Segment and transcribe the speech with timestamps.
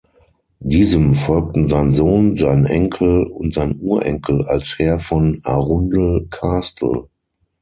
[0.63, 7.07] Diesem folgten sein Sohn, sein Enkel und sein Urenkel als Herr von Arundel Castle.